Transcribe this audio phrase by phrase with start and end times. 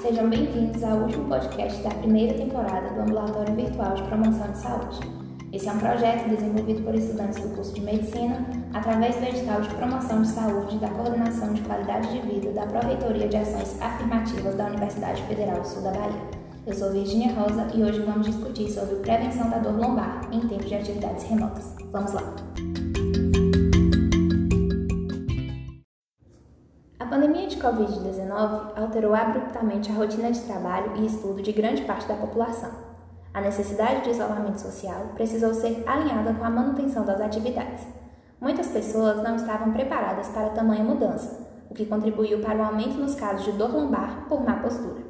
[0.00, 5.00] sejam bem-vindos ao último podcast da primeira temporada do Ambulatório Virtual de Promoção de Saúde.
[5.52, 9.74] Esse é um projeto desenvolvido por estudantes do curso de Medicina através do edital de
[9.74, 14.66] Promoção de Saúde da Coordenação de Qualidade de Vida da Pró-Reitoria de Ações Afirmativas da
[14.66, 16.22] Universidade Federal do Sul da Bahia.
[16.64, 20.68] Eu sou Virginia Rosa e hoje vamos discutir sobre prevenção da dor lombar em tempos
[20.68, 21.74] de atividades remotas.
[21.90, 22.34] Vamos lá!
[27.28, 32.14] Pandemia de Covid-19 alterou abruptamente a rotina de trabalho e estudo de grande parte da
[32.14, 32.70] população.
[33.34, 37.86] A necessidade de isolamento social precisou ser alinhada com a manutenção das atividades.
[38.40, 43.14] Muitas pessoas não estavam preparadas para tamanha mudança, o que contribuiu para o aumento nos
[43.14, 45.02] casos de dor lombar por má postura.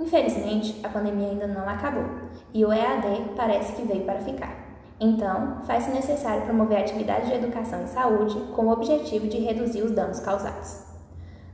[0.00, 2.06] Infelizmente, a pandemia ainda não acabou
[2.52, 4.52] e o EAD parece que veio para ficar.
[4.98, 9.92] Então, faz-se necessário promover atividades de educação e saúde com o objetivo de reduzir os
[9.92, 10.91] danos causados.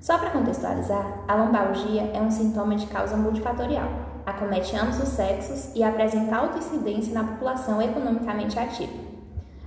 [0.00, 3.88] Só para contextualizar, a lombalgia é um sintoma de causa multifatorial,
[4.24, 8.92] acomete ambos os sexos e apresenta alta incidência na população economicamente ativa.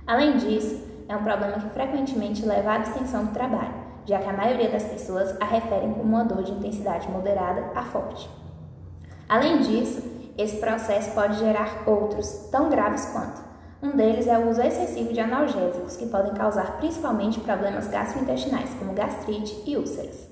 [0.06, 3.74] Além disso, é um problema que frequentemente leva à distensão do trabalho,
[4.06, 7.82] já que a maioria das pessoas a referem como uma dor de intensidade moderada a
[7.82, 8.28] forte.
[9.28, 10.02] Além disso,
[10.38, 13.42] esse processo pode gerar outros, tão graves quanto.
[13.82, 18.94] Um deles é o uso excessivo de analgésicos, que podem causar principalmente problemas gastrointestinais, como
[18.94, 20.31] gastrite e úlceras.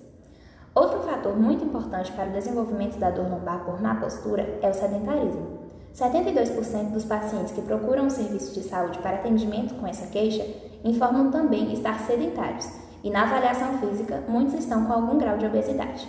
[1.20, 5.60] Fator muito importante para o desenvolvimento da dor lombar por má postura é o sedentarismo.
[5.94, 10.46] 72% dos pacientes que procuram um serviço de saúde para atendimento com essa queixa
[10.82, 12.66] informam também estar sedentários,
[13.04, 16.08] e na avaliação física, muitos estão com algum grau de obesidade.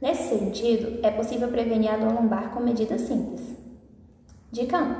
[0.00, 3.42] Nesse sentido, é possível prevenir a dor lombar com medidas simples.
[4.52, 4.94] Dica 1.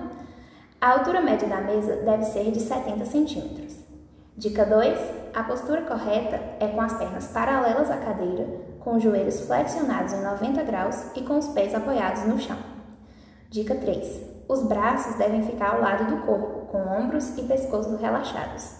[0.80, 3.76] A altura média da mesa deve ser de 70 centímetros.
[4.36, 5.25] Dica 2.
[5.36, 8.46] A postura correta é com as pernas paralelas à cadeira,
[8.80, 12.56] com os joelhos flexionados em 90 graus e com os pés apoiados no chão.
[13.50, 14.22] Dica 3.
[14.48, 18.76] Os braços devem ficar ao lado do corpo, com ombros e pescoço relaxados.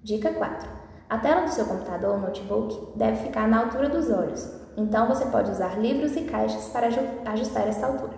[0.00, 0.68] Dica 4.
[1.08, 5.26] A tela do seu computador ou notebook deve ficar na altura dos olhos, então você
[5.26, 6.86] pode usar livros e caixas para
[7.32, 8.16] ajustar essa altura.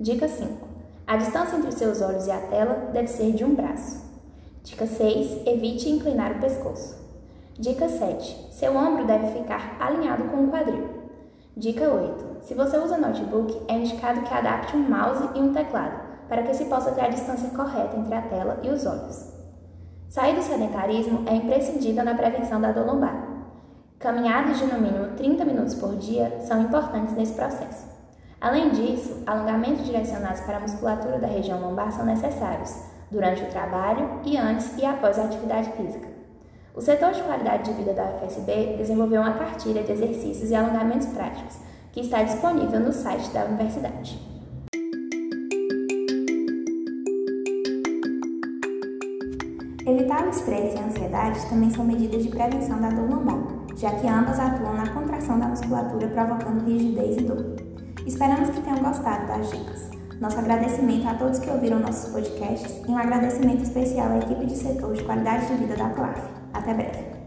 [0.00, 0.66] Dica 5.
[1.06, 4.02] A distância entre seus olhos e a tela deve ser de um braço.
[4.64, 5.46] Dica 6.
[5.46, 7.03] Evite inclinar o pescoço.
[7.56, 8.48] Dica 7.
[8.50, 10.88] Seu ombro deve ficar alinhado com o quadril.
[11.56, 12.38] Dica 8.
[12.40, 16.52] Se você usa notebook, é indicado que adapte um mouse e um teclado, para que
[16.52, 19.32] se possa ter a distância correta entre a tela e os olhos.
[20.08, 23.24] Sair do sedentarismo é imprescindível na prevenção da dor lombar.
[24.00, 27.86] Caminhadas de no mínimo 30 minutos por dia são importantes nesse processo.
[28.40, 32.76] Além disso, alongamentos direcionados para a musculatura da região lombar são necessários
[33.12, 36.13] durante o trabalho e antes e após a atividade física.
[36.76, 41.06] O setor de qualidade de vida da UFSB desenvolveu uma cartilha de exercícios e alongamentos
[41.06, 41.58] práticos,
[41.92, 44.18] que está disponível no site da universidade.
[49.86, 53.38] Evitar o estresse e a ansiedade também são medidas de prevenção da dor lombar,
[53.76, 57.54] já que ambas atuam na contração da musculatura, provocando rigidez e dor.
[58.04, 59.90] Esperamos que tenham gostado das dicas.
[60.20, 64.56] Nosso agradecimento a todos que ouviram nossos podcasts e um agradecimento especial à equipe de
[64.56, 66.43] setor de qualidade de vida da PLAF.
[66.64, 67.23] 太美。